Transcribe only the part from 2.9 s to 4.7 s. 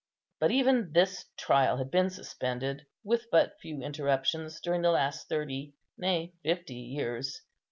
with but few interruptions,